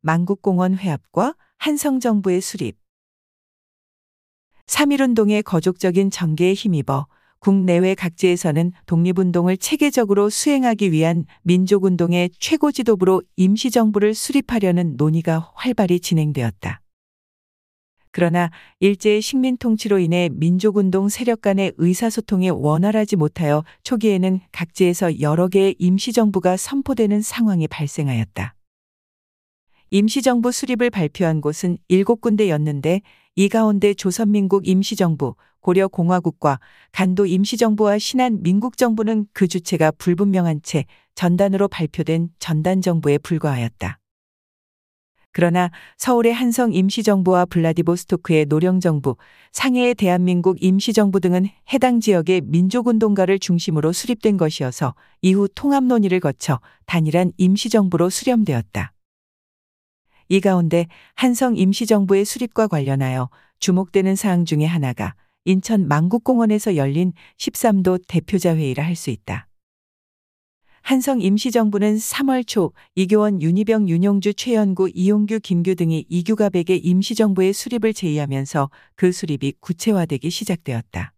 만국공원 0.00 0.76
회합과 0.76 1.34
한성정부의 1.58 2.40
수립. 2.40 2.76
3.1운동의 4.66 5.42
거족적인 5.42 6.10
전개에 6.10 6.54
힘입어 6.54 7.06
국내외 7.40 7.94
각지에서는 7.94 8.72
독립운동을 8.86 9.56
체계적으로 9.56 10.28
수행하기 10.28 10.92
위한 10.92 11.24
민족운동의 11.42 12.30
최고 12.38 12.72
지도부로 12.72 13.22
임시정부를 13.36 14.14
수립하려는 14.14 14.96
논의가 14.96 15.52
활발히 15.54 16.00
진행되었다. 16.00 16.80
그러나 18.10 18.50
일제의 18.80 19.22
식민 19.22 19.56
통치로 19.56 19.98
인해 19.98 20.28
민족운동 20.32 21.08
세력 21.08 21.42
간의 21.42 21.74
의사소통이 21.76 22.50
원활하지 22.50 23.16
못하여 23.16 23.62
초기에는 23.84 24.40
각지에서 24.50 25.20
여러 25.20 25.46
개의 25.46 25.76
임시정부가 25.78 26.56
선포되는 26.56 27.22
상황이 27.22 27.68
발생하였다. 27.68 28.57
임시정부 29.90 30.52
수립을 30.52 30.90
발표한 30.90 31.40
곳은 31.40 31.78
일곱 31.88 32.20
군데였는데 32.20 33.00
이 33.36 33.48
가운데 33.48 33.94
조선민국 33.94 34.68
임시정부, 34.68 35.34
고려공화국과 35.60 36.60
간도 36.92 37.24
임시정부와 37.24 37.98
신한 37.98 38.42
민국정부는 38.42 39.26
그 39.32 39.48
주체가 39.48 39.92
불분명한 39.92 40.60
채 40.62 40.84
전단으로 41.14 41.68
발표된 41.68 42.30
전단정부에 42.38 43.18
불과하였다. 43.18 43.98
그러나 45.32 45.70
서울의 45.96 46.34
한성 46.34 46.72
임시정부와 46.72 47.46
블라디보스토크의 47.46 48.46
노령정부, 48.46 49.16
상해의 49.52 49.94
대한민국 49.94 50.62
임시정부 50.62 51.20
등은 51.20 51.46
해당 51.72 52.00
지역의 52.00 52.42
민족운동가를 52.44 53.38
중심으로 53.38 53.92
수립된 53.92 54.36
것이어서 54.36 54.94
이후 55.22 55.48
통합 55.54 55.84
논의를 55.84 56.20
거쳐 56.20 56.60
단일한 56.86 57.32
임시정부로 57.36 58.10
수렴되었다. 58.10 58.92
이 60.28 60.40
가운데 60.40 60.86
한성 61.14 61.56
임시정부의 61.56 62.24
수립과 62.24 62.68
관련하여 62.68 63.30
주목되는 63.60 64.14
사항 64.14 64.44
중의 64.44 64.68
하나가 64.68 65.14
인천 65.44 65.88
만국공원에서 65.88 66.76
열린 66.76 67.12
13도 67.38 68.02
대표자 68.06 68.54
회의라 68.54 68.84
할 68.84 68.94
수 68.94 69.10
있다. 69.10 69.48
한성 70.82 71.20
임시정부는 71.20 71.96
3월 71.96 72.46
초 72.46 72.72
이교원 72.94 73.42
윤희병 73.42 73.88
윤용주 73.88 74.34
최연구 74.34 74.90
이용규 74.94 75.40
김규 75.40 75.74
등이 75.74 76.06
이규갑에게 76.08 76.76
임시정부의 76.76 77.52
수립을 77.52 77.92
제의하면서 77.92 78.70
그 78.96 79.12
수립이 79.12 79.54
구체화되기 79.60 80.30
시작되었다. 80.30 81.12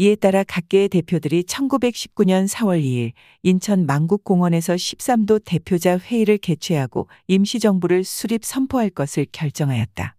이에 0.00 0.14
따라 0.14 0.44
각계의 0.44 0.88
대표들이 0.88 1.42
1919년 1.42 2.48
4월 2.48 2.82
2일 2.82 3.12
인천 3.42 3.84
만국공원에서 3.84 4.72
13도 4.72 5.44
대표자 5.44 5.98
회의를 5.98 6.38
개최하고 6.38 7.06
임시정부를 7.26 8.04
수립 8.04 8.46
선포할 8.46 8.88
것을 8.88 9.26
결정하였다. 9.30 10.16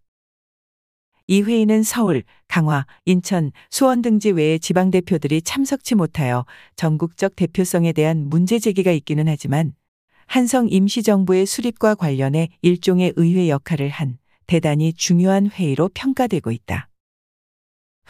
이 1.26 1.42
회의는 1.42 1.82
서울, 1.82 2.22
강화, 2.48 2.86
인천, 3.06 3.52
수원 3.72 4.04
등지 4.04 4.30
외의 4.30 4.60
지방 4.60 4.92
대표들이 4.92 5.42
참석치 5.42 5.96
못하여 5.96 6.46
전국적 6.76 7.36
대표성에 7.36 7.92
대한 7.92 8.30
문제 8.30 8.60
제기가 8.60 8.92
있기는 8.92 9.28
하지만 9.28 9.74
한성 10.28 10.68
임시정부의 10.70 11.48
수립과 11.48 11.96
관련해 11.96 12.50
일종의 12.62 13.14
의회 13.16 13.50
역할을 13.50 13.90
한 13.90 14.20
대단히 14.46 14.94
중요한 14.94 15.50
회의로 15.50 15.90
평가되고 15.92 16.52
있다. 16.52 16.91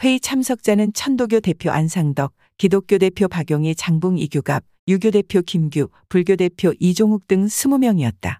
회의 0.02 0.18
참석자는 0.18 0.94
천도교 0.94 1.38
대표 1.38 1.70
안상덕, 1.70 2.34
기독교 2.58 2.98
대표 2.98 3.28
박용희 3.28 3.76
장붕 3.76 4.18
이규갑, 4.18 4.64
유교 4.88 5.12
대표 5.12 5.42
김규, 5.42 5.90
불교 6.08 6.34
대표 6.34 6.74
이종욱 6.80 7.28
등 7.28 7.46
20명이었다. 7.46 8.38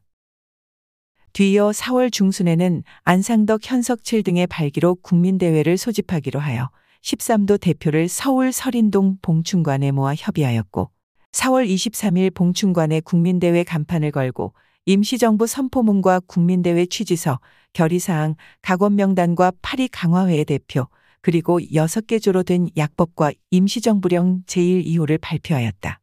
뒤이어 1.33 1.71
4월 1.71 2.11
중순에는 2.11 2.83
안상덕 3.05 3.61
현석칠 3.63 4.25
등의 4.25 4.49
발기로 4.49 4.97
국민대회를 4.97 5.77
소집하기로 5.77 6.41
하여 6.41 6.69
13도 7.03 7.61
대표를 7.61 8.09
서울 8.09 8.51
설인동 8.51 9.19
봉춘관에 9.23 9.93
모아 9.93 10.17
협의하였고 10.17 10.91
4월 11.31 11.69
23일 11.73 12.35
봉춘관에 12.35 13.03
국민대회 13.03 13.63
간판을 13.63 14.11
걸고 14.11 14.53
임시정부 14.87 15.47
선포문과 15.47 16.23
국민대회 16.27 16.87
취지서, 16.87 17.39
결의사항, 17.73 18.35
각원명단과 18.63 19.53
파리 19.63 19.87
강화회의 19.87 20.45
대표, 20.45 20.89
그리고 21.23 21.61
6개 21.61 22.21
조로 22.21 22.43
된 22.43 22.69
약법과 22.77 23.33
임시정부령 23.51 24.43
제1, 24.47 24.85
2호를 24.85 25.19
발표하였다. 25.21 26.01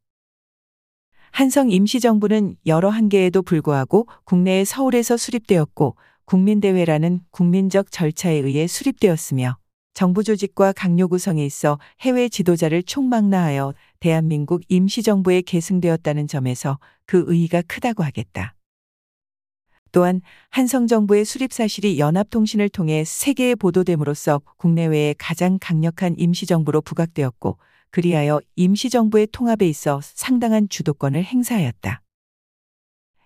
한성 1.32 1.70
임시정부는 1.70 2.56
여러 2.66 2.90
한계에도 2.90 3.44
불구하고 3.44 4.08
국내에 4.24 4.66
서울에서 4.66 5.18
수립되었고 5.18 5.96
국민대회라는 6.26 7.22
국민적 7.32 7.92
절차에 7.92 8.36
의해 8.36 8.68
수립되었으며 8.68 9.58
정부 9.94 10.24
조직과 10.24 10.74
강요 10.74 11.08
구성에 11.08 11.46
있어 11.46 11.78
해외 12.02 12.30
지도자를 12.30 12.84
총망라하여 12.84 13.74
대한민국 14.00 14.62
임시정부에 14.70 15.42
계승되었다는 15.42 16.28
점에서 16.28 16.80
그 17.06 17.26
의의가 17.28 17.64
크다고 17.68 18.04
하겠다. 18.04 18.56
또한 19.92 20.22
한성정부의 20.50 21.26
수립 21.26 21.54
사실이 21.54 22.00
연합통신을 22.00 22.70
통해 22.70 23.04
세계에 23.06 23.56
보도됨으로써 23.56 24.42
국내외에 24.58 25.16
가장 25.18 25.58
강력한 25.60 26.16
임시정부로 26.18 26.82
부각되었고 26.82 27.58
그리하여 27.92 28.40
임시정부의 28.56 29.30
통합에 29.32 29.68
있어 29.68 30.00
상당한 30.04 30.70
주도권을 30.70 31.24
행사하였다. 31.24 32.02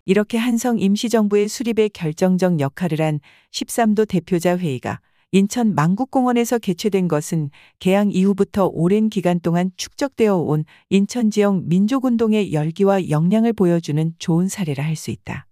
이렇게 0.05 0.37
한성 0.37 0.79
임시정부의 0.79 1.47
수립에 1.47 1.89
결정적 1.89 2.59
역할을 2.59 3.01
한 3.01 3.19
13도 3.51 4.07
대표자 4.07 4.57
회의가 4.57 4.99
인천 5.31 5.73
만국공원에서 5.73 6.59
개최된 6.59 7.07
것은 7.07 7.49
개항 7.79 8.11
이후부터 8.11 8.67
오랜 8.67 9.09
기간 9.09 9.39
동안 9.39 9.71
축적되어 9.77 10.37
온 10.37 10.63
인천 10.89 11.31
지역 11.31 11.63
민족운동의 11.63 12.53
열기와 12.53 13.09
역량을 13.09 13.53
보여주는 13.53 14.13
좋은 14.19 14.47
사례라 14.47 14.83
할 14.83 14.95
수 14.95 15.09
있다. 15.09 15.47